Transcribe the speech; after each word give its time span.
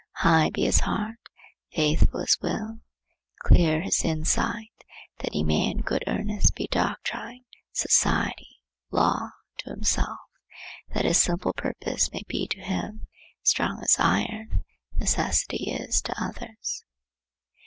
High 0.15 0.49
be 0.49 0.63
his 0.63 0.79
heart, 0.79 1.19
faithful 1.73 2.21
his 2.21 2.35
will, 2.41 2.79
clear 3.43 3.81
his 3.81 3.99
sight, 4.23 4.71
that 5.19 5.31
he 5.33 5.43
may 5.43 5.69
in 5.69 5.81
good 5.81 6.03
earnest 6.07 6.55
be 6.55 6.67
doctrine, 6.71 7.45
society, 7.71 8.63
law, 8.89 9.29
to 9.59 9.69
himself, 9.69 10.17
that 10.95 11.05
a 11.05 11.13
simple 11.13 11.53
purpose 11.53 12.11
may 12.11 12.23
be 12.27 12.47
to 12.47 12.61
him 12.61 13.05
as 13.43 13.49
strong 13.51 13.79
as 13.83 13.97
iron 13.99 14.63
necessity 14.95 15.69
is 15.69 16.01
to 16.01 16.15
others! 16.19 16.83